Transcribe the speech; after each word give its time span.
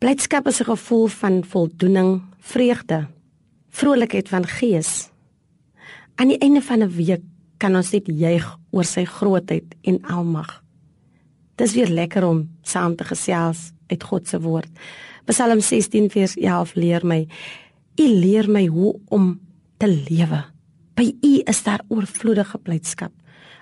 Blydskap 0.00 0.46
is 0.46 0.60
'n 0.60 0.64
gevoel 0.64 1.06
van 1.06 1.44
voldoening, 1.44 2.22
vreugde, 2.38 3.06
vrolikheid 3.68 4.28
van 4.28 4.46
gees. 4.46 5.10
Aan 6.14 6.28
die 6.28 6.38
einde 6.38 6.62
van 6.62 6.82
'n 6.82 6.94
week 6.96 7.20
kan 7.56 7.76
ons 7.76 7.90
net 7.90 8.06
juig 8.06 8.58
oor 8.70 8.84
sy 8.84 9.04
grootheid 9.04 9.64
en 9.82 10.02
almag. 10.02 10.64
Dis 11.54 11.74
weer 11.74 11.88
lekker 11.88 12.26
om 12.26 12.48
saam 12.62 12.96
te 12.96 13.04
gesels 13.04 13.72
uit 13.86 14.02
God 14.02 14.28
se 14.28 14.40
woord. 14.40 14.70
Psalm 15.24 15.60
16 15.60 16.10
vers 16.10 16.36
11 16.36 16.74
leer 16.74 17.06
my: 17.06 17.26
U 17.96 18.06
leer 18.08 18.50
my 18.50 18.66
hoe 18.66 19.00
om 19.08 19.40
te 19.76 19.86
lewe. 20.08 20.44
By 20.94 21.14
U 21.20 21.40
is 21.44 21.62
daar 21.62 21.84
oorvloedige 21.88 22.58
blydskap. 22.58 23.12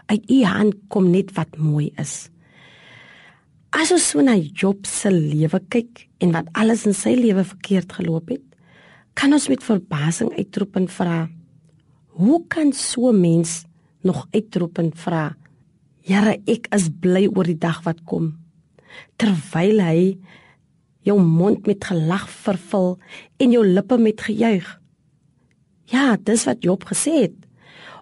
Uit 0.06 0.30
U 0.30 0.44
hand 0.44 0.74
kom 0.88 1.10
net 1.10 1.32
wat 1.32 1.56
mooi 1.56 1.92
is. 1.96 2.30
As 3.68 3.90
ons 3.92 4.00
so 4.00 4.22
na 4.24 4.32
Job 4.32 4.86
se 4.88 5.10
lewe 5.12 5.58
kyk 5.68 6.06
en 6.24 6.30
wat 6.32 6.46
alles 6.56 6.86
in 6.88 6.94
sy 6.96 7.12
lewe 7.18 7.42
verkeerd 7.44 7.90
geloop 7.98 8.30
het, 8.32 8.44
kan 9.12 9.34
ons 9.36 9.48
met 9.52 9.64
verbasing 9.64 10.30
uitroep 10.38 10.78
en 10.80 10.86
vra: 10.88 11.28
Hoe 12.16 12.40
kan 12.48 12.72
so 12.72 13.10
'n 13.12 13.20
mens 13.20 13.66
nog 14.00 14.26
uitroep 14.32 14.78
en 14.78 14.90
vra: 14.94 15.36
Here, 16.00 16.40
ek 16.46 16.72
is 16.72 16.88
bly 16.88 17.28
oor 17.28 17.44
die 17.44 17.58
dag 17.58 17.84
wat 17.84 18.00
kom. 18.04 18.38
Terwyl 19.18 19.80
hy 19.80 20.18
jou 21.04 21.20
mond 21.20 21.66
met 21.66 21.84
gelag 21.84 22.28
vervul 22.28 22.98
en 23.36 23.52
jou 23.52 23.66
lippe 23.66 23.98
met 23.98 24.20
gejuig. 24.20 24.80
Ja, 25.84 26.16
dis 26.16 26.44
wat 26.44 26.62
Job 26.62 26.84
gesê 26.84 27.20
het. 27.20 27.36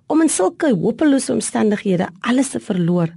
Om 0.07 0.23
in 0.23 0.29
sulke 0.29 0.71
hopelose 0.74 1.33
omstandighede 1.33 2.09
alles 2.21 2.51
te 2.51 2.60
verloor 2.60 3.10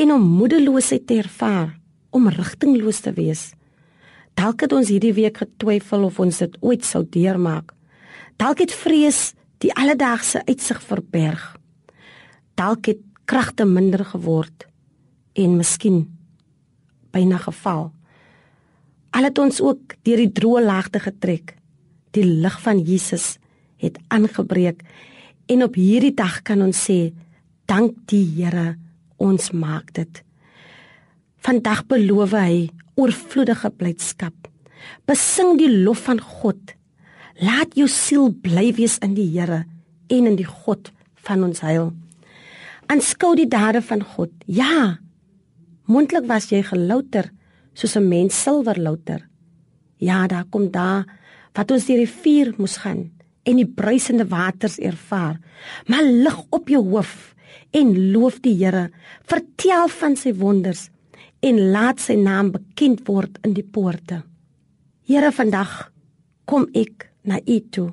en 0.00 0.12
om 0.14 0.22
moedeloosheid 0.38 1.06
te 1.06 1.18
ervaar, 1.20 1.74
om 2.10 2.28
rigtingloos 2.32 3.02
te 3.04 3.12
wees. 3.12 3.50
Dalk 4.38 4.64
het 4.64 4.72
ons 4.72 4.88
hierdie 4.88 5.12
week 5.16 5.42
getwyfel 5.42 6.06
of 6.08 6.18
ons 6.22 6.40
dit 6.40 6.56
ooit 6.64 6.86
sou 6.86 7.02
deurmaak. 7.04 7.74
Dalk 8.40 8.62
het 8.64 8.72
vrees 8.72 9.34
die 9.60 9.72
alledaagse 9.76 10.40
uitsig 10.48 10.80
verberg. 10.88 11.44
Dalk 12.56 12.88
het 12.88 13.04
kragte 13.28 13.66
minder 13.68 14.04
geword 14.08 14.66
en 15.38 15.58
miskien 15.60 16.06
byna 17.12 17.38
geval. 17.44 17.90
Al 19.10 19.26
het 19.28 19.38
ons 19.38 19.60
ook 19.60 19.98
deur 20.06 20.24
die 20.24 20.32
droë 20.32 20.64
laagte 20.64 21.02
getrek. 21.02 21.56
Die 22.16 22.24
lig 22.24 22.56
van 22.64 22.80
Jesus 22.80 23.36
het 23.82 23.98
aangebreek 24.08 24.82
en 25.50 25.66
op 25.66 25.76
hierdie 25.76 26.14
dag 26.14 26.40
kan 26.46 26.62
ons 26.64 26.86
sê 26.88 27.10
dank 27.68 27.98
die 28.10 28.24
Here 28.38 28.78
ons 29.20 29.50
maak 29.52 29.92
dit. 29.96 30.22
Vandag 31.44 31.84
beloof 31.88 32.34
hy 32.36 32.68
oorvloedige 33.00 33.70
blydskap. 33.76 34.34
Besing 35.08 35.58
die 35.60 35.70
lof 35.70 36.06
van 36.08 36.20
God. 36.20 36.74
Laat 37.40 37.76
jou 37.78 37.88
siel 37.88 38.32
bly 38.44 38.70
wees 38.76 38.98
in 39.04 39.14
die 39.16 39.28
Here 39.32 39.64
en 40.10 40.26
in 40.28 40.36
die 40.36 40.48
God 40.48 40.90
van 41.24 41.44
ons 41.46 41.62
heil. 41.64 41.92
Aanskou 42.90 43.36
die 43.38 43.48
dade 43.48 43.80
van 43.86 44.02
God. 44.02 44.32
Ja. 44.46 44.98
Mondelik 45.88 46.26
was 46.28 46.50
jy 46.50 46.62
gelouter 46.66 47.30
soos 47.74 47.96
'n 47.96 48.08
mens 48.08 48.34
silwer 48.42 48.78
louter. 48.78 49.28
Ja, 49.98 50.26
daar 50.26 50.44
kom 50.44 50.70
daar 50.70 51.06
wat 51.54 51.70
ons 51.70 51.86
deur 51.86 51.96
die 51.96 52.14
vuur 52.22 52.54
moes 52.58 52.76
gaan 52.76 53.10
en 53.42 53.56
die 53.56 53.66
bruisende 53.66 54.26
waters 54.28 54.78
ervaar. 54.78 55.40
Maar 55.86 56.02
lig 56.02 56.42
op 56.50 56.68
jou 56.68 56.82
hoof 56.88 57.34
en 57.70 57.92
loof 58.12 58.40
die 58.44 58.56
Here. 58.58 58.90
Vertel 59.28 59.88
van 59.88 60.16
sy 60.16 60.32
wonders 60.36 60.88
en 61.40 61.60
laat 61.72 62.00
sy 62.02 62.16
naam 62.20 62.52
bekend 62.54 63.06
word 63.08 63.38
in 63.46 63.54
die 63.56 63.64
poorte. 63.64 64.22
Here, 65.08 65.32
vandag 65.32 65.90
kom 66.46 66.68
ek 66.76 67.08
na 67.26 67.40
U 67.46 67.58
toe 67.72 67.90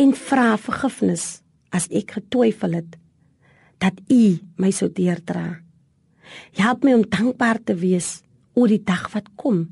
en 0.00 0.14
vra 0.18 0.54
vergifnis 0.58 1.26
as 1.74 1.86
ek 1.94 2.16
getwyfel 2.18 2.78
het 2.78 2.96
dat 3.82 3.98
U 4.10 4.38
my 4.60 4.70
sou 4.74 4.88
deerdra. 4.88 5.60
Help 6.56 6.84
my 6.86 6.94
om 6.96 7.04
dankbaar 7.06 7.60
te 7.66 7.76
wees 7.78 8.22
oor 8.54 8.70
die 8.70 8.82
dag 8.82 9.10
wat 9.12 9.28
kom 9.40 9.66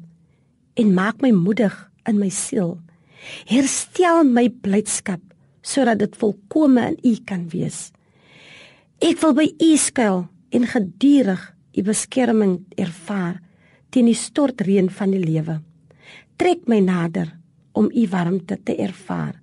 en 0.79 0.95
maak 0.95 1.23
my 1.23 1.33
moedig 1.35 1.75
in 2.09 2.19
my 2.19 2.31
siel. 2.33 2.77
Herstel 3.49 4.25
my 4.27 4.49
blydskap 4.63 5.23
sodat 5.63 6.03
dit 6.03 6.17
volkome 6.19 6.89
in 6.91 6.99
U 7.07 7.15
kan 7.27 7.47
wees. 7.53 7.91
Ek 9.03 9.19
wil 9.19 9.33
by 9.35 9.49
U 9.51 9.69
skuil 9.83 10.21
en 10.55 10.65
gedurig 10.71 11.41
U 11.75 11.83
beskerming 11.83 12.53
ervaar 12.79 13.41
teen 13.91 14.07
die 14.07 14.15
stortreën 14.15 14.87
van 14.95 15.11
die 15.11 15.23
lewe. 15.25 15.57
Trek 16.39 16.69
my 16.71 16.79
nader 16.87 17.33
om 17.75 17.89
U 17.91 18.05
warmte 18.13 18.61
te 18.63 18.77
ervaar. 18.79 19.41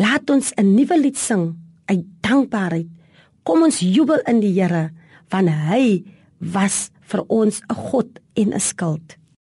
Laat 0.00 0.32
ons 0.32 0.54
'n 0.56 0.72
nuwe 0.72 0.96
lied 0.96 1.18
sing 1.20 1.52
uit 1.84 2.06
dankbaarheid. 2.24 2.88
Kom 3.44 3.62
ons 3.62 3.84
jubel 3.84 4.24
in 4.24 4.40
die 4.40 4.56
Here 4.56 4.90
want 5.28 5.48
hy 5.50 6.04
was 6.40 6.90
vir 7.12 7.20
ons 7.28 7.60
'n 7.68 7.74
God 7.74 8.20
en 8.36 8.54
'n 8.54 8.60
skild. 8.60 9.19